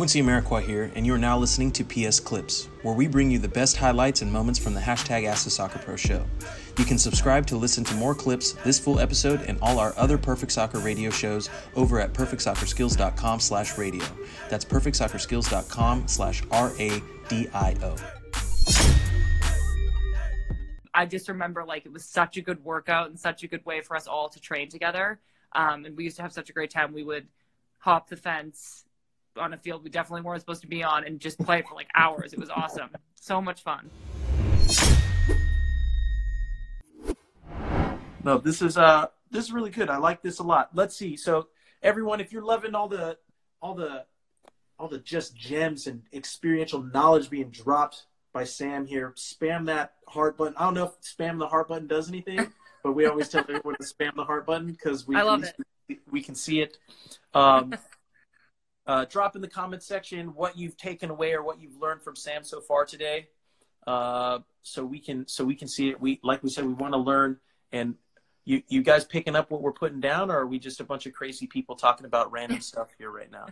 [0.00, 3.38] Quincy Amarikwa here, and you are now listening to PS Clips, where we bring you
[3.38, 6.24] the best highlights and moments from the hashtag Ask the Soccer Pro show.
[6.78, 10.16] You can subscribe to listen to more clips, this full episode, and all our other
[10.16, 14.06] Perfect Soccer radio shows over at perfectsoccerskills.com slash radio.
[14.48, 17.96] That's perfectsoccerskills.com slash R-A-D-I-O.
[20.94, 23.82] I just remember like it was such a good workout and such a good way
[23.82, 25.20] for us all to train together.
[25.52, 26.94] Um, and we used to have such a great time.
[26.94, 27.28] We would
[27.80, 28.86] hop the fence
[29.36, 31.88] on a field we definitely weren't supposed to be on and just play for like
[31.94, 32.32] hours.
[32.32, 32.90] It was awesome.
[33.14, 33.90] So much fun.
[38.24, 39.88] No, this is uh this is really good.
[39.88, 40.70] I like this a lot.
[40.74, 41.16] Let's see.
[41.16, 41.48] So
[41.82, 43.16] everyone, if you're loving all the
[43.62, 44.04] all the
[44.78, 50.36] all the just gems and experiential knowledge being dropped by Sam here, spam that heart
[50.36, 50.54] button.
[50.56, 53.76] I don't know if spam the heart button does anything, but we always tell everyone
[53.76, 55.16] to spam the heart button because we
[55.88, 56.78] we, we can see it.
[57.34, 57.74] Um,
[58.90, 62.16] uh, drop in the comment section what you've taken away or what you've learned from
[62.16, 63.28] Sam so far today,
[63.86, 66.00] uh, so we can so we can see it.
[66.00, 67.38] We like we said we want to learn
[67.72, 67.94] and.
[68.46, 71.04] You, you guys picking up what we're putting down, or are we just a bunch
[71.04, 73.46] of crazy people talking about random stuff here right now?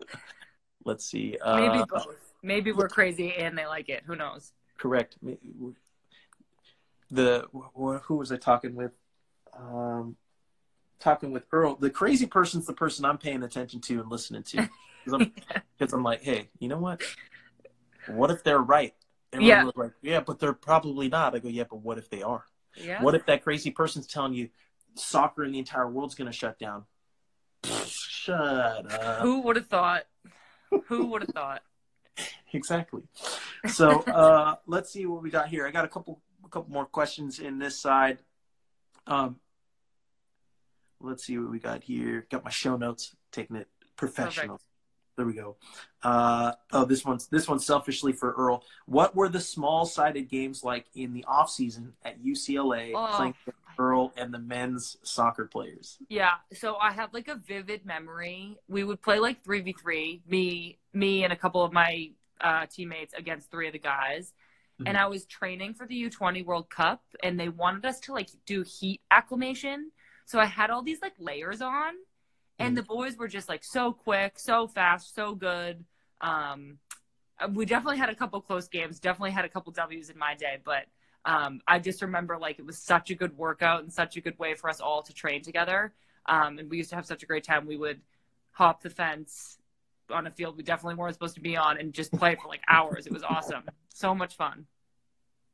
[0.84, 1.36] Let's see.
[1.40, 2.32] Uh, Maybe both.
[2.42, 4.02] Maybe we're crazy and they like it.
[4.06, 4.52] Who knows?
[4.80, 5.18] correct.
[7.10, 8.92] The who was I talking with?
[9.56, 10.16] Um,
[11.00, 11.76] talking with Earl.
[11.76, 14.56] The crazy person's the person I'm paying attention to and listening to
[15.04, 15.32] because I'm,
[15.78, 17.02] 'cause I'm like, hey, you know what?
[18.06, 18.94] What if they're right?
[19.32, 19.64] Everyone Yeah.
[19.64, 21.34] was like, yeah, but they're probably not.
[21.34, 22.44] I go, yeah, but what if they are?
[22.76, 23.02] Yeah.
[23.02, 24.50] What if that crazy person's telling you
[24.94, 26.84] soccer in the entire world's going to shut down?
[27.64, 29.22] Shut up.
[29.22, 30.04] Who would have thought?
[30.86, 31.62] Who would have thought?
[32.52, 33.02] exactly.
[33.68, 35.66] So uh, let's see what we got here.
[35.66, 38.18] I got a couple a couple more questions in this side.
[39.06, 39.36] Um,
[41.00, 42.26] let's see what we got here.
[42.30, 44.56] Got my show notes, taking it professional.
[44.56, 44.64] Perfect.
[45.16, 45.56] There we go.
[46.02, 48.62] Uh, oh, this one's this one's selfishly for Earl.
[48.86, 53.16] What were the small sided games like in the off season at UCLA Oh.
[53.16, 55.98] playing with Earl and the men's soccer players?
[56.08, 56.34] Yeah.
[56.54, 58.56] So I have like a vivid memory.
[58.68, 62.10] We would play like three v three, me, me, and a couple of my
[62.40, 64.32] uh, teammates against three of the guys.
[64.86, 68.14] And I was training for the U twenty World Cup, and they wanted us to
[68.14, 69.90] like do heat acclimation.
[70.30, 71.94] So I had all these like layers on,
[72.60, 75.84] and the boys were just like so quick, so fast, so good.
[76.20, 76.78] Um,
[77.52, 79.00] we definitely had a couple close games.
[79.00, 80.84] Definitely had a couple W's in my day, but
[81.24, 84.38] um, I just remember like it was such a good workout and such a good
[84.38, 85.92] way for us all to train together.
[86.26, 87.66] Um, and we used to have such a great time.
[87.66, 88.00] We would
[88.52, 89.58] hop the fence
[90.12, 92.62] on a field we definitely weren't supposed to be on and just play for like
[92.68, 93.04] hours.
[93.08, 93.64] It was awesome.
[93.92, 94.66] So much fun.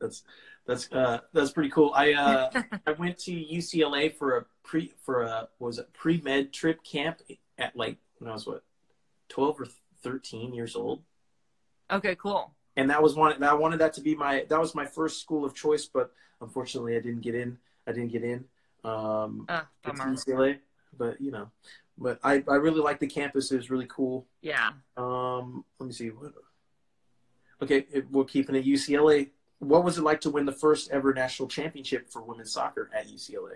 [0.00, 0.22] That's
[0.66, 1.92] that's uh, that's pretty cool.
[1.94, 2.50] I uh,
[2.86, 6.82] I went to UCLA for a pre for a what was it pre med trip
[6.84, 7.20] camp
[7.58, 8.62] at like when I was what
[9.28, 9.66] twelve or
[10.02, 11.02] thirteen years old,
[11.90, 12.54] Okay, cool.
[12.76, 13.42] and that was one.
[13.42, 16.96] I wanted that to be my that was my first school of choice, but unfortunately
[16.96, 17.58] I didn't get in.
[17.86, 18.44] I didn't get in.
[18.84, 19.62] Um, Uh.
[19.84, 20.58] UCLA,
[20.96, 21.50] but you know,
[21.96, 23.50] but I I really like the campus.
[23.50, 24.26] It was really cool.
[24.42, 24.70] Yeah.
[24.96, 26.08] Um, let me see.
[26.10, 26.32] What?
[27.60, 29.30] Okay, it- we're keeping it UCLA.
[29.58, 33.08] What was it like to win the first ever national championship for women's soccer at
[33.08, 33.54] UCLA?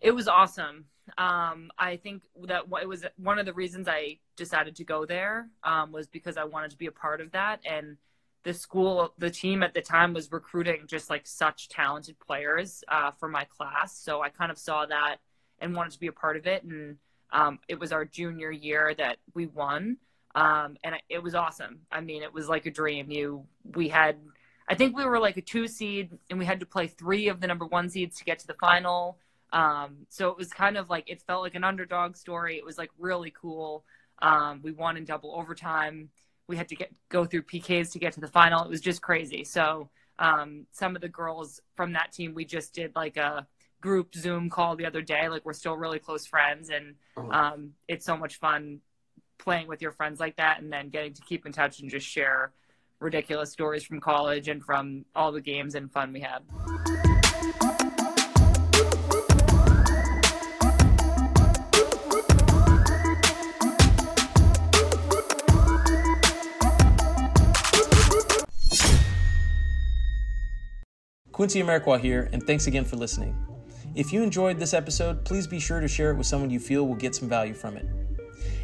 [0.00, 0.86] It was awesome.
[1.18, 5.48] Um, I think that it was one of the reasons I decided to go there
[5.62, 7.60] um, was because I wanted to be a part of that.
[7.68, 7.98] And
[8.42, 13.10] the school, the team at the time was recruiting just like such talented players uh,
[13.18, 13.98] for my class.
[13.98, 15.16] So I kind of saw that
[15.58, 16.64] and wanted to be a part of it.
[16.64, 16.96] And
[17.32, 19.98] um, it was our junior year that we won.
[20.34, 21.80] Um, and it was awesome.
[21.92, 23.10] I mean, it was like a dream.
[23.10, 23.44] You,
[23.74, 24.16] we had,
[24.70, 27.40] I think we were like a two seed and we had to play three of
[27.40, 29.18] the number one seeds to get to the final.
[29.52, 32.56] Um, so it was kind of like it felt like an underdog story.
[32.56, 33.84] It was like really cool.
[34.22, 36.10] Um, we won in double overtime.
[36.46, 38.62] We had to get go through PKs to get to the final.
[38.62, 39.42] It was just crazy.
[39.42, 43.48] So um, some of the girls from that team, we just did like a
[43.80, 45.28] group Zoom call the other day.
[45.28, 48.80] Like we're still really close friends, and um, it's so much fun
[49.36, 52.06] playing with your friends like that, and then getting to keep in touch and just
[52.06, 52.52] share
[53.00, 56.42] ridiculous stories from college and from all the games and fun we had.
[71.32, 73.34] Quincy Amarikwa here, and thanks again for listening.
[73.94, 76.86] If you enjoyed this episode, please be sure to share it with someone you feel
[76.86, 77.86] will get some value from it.